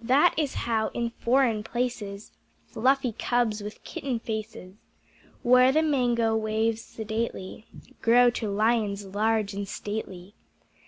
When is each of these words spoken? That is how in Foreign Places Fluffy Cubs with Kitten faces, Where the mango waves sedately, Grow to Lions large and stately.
That 0.00 0.32
is 0.38 0.54
how 0.70 0.92
in 0.94 1.10
Foreign 1.10 1.64
Places 1.64 2.30
Fluffy 2.68 3.10
Cubs 3.10 3.62
with 3.64 3.82
Kitten 3.82 4.20
faces, 4.20 4.76
Where 5.42 5.72
the 5.72 5.82
mango 5.82 6.36
waves 6.36 6.82
sedately, 6.82 7.66
Grow 8.00 8.30
to 8.30 8.48
Lions 8.48 9.06
large 9.06 9.54
and 9.54 9.66
stately. 9.66 10.36